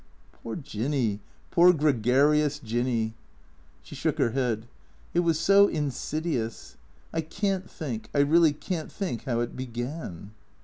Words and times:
"Poor 0.41 0.55
Jinny. 0.55 1.19
Poor 1.51 1.71
gregarious 1.71 2.57
Jinny." 2.57 3.13
She 3.83 3.93
shook 3.93 4.17
her 4.17 4.31
head." 4.31 4.65
It 5.13 5.19
was 5.19 5.39
so 5.39 5.67
insidious. 5.67 6.75
I 7.13 7.21
can't 7.21 7.69
think, 7.69 8.09
I 8.11 8.21
really 8.21 8.51
can't 8.51 8.91
think 8.91 9.25
how 9.25 9.41
it 9.41 9.55
began." 9.55 10.31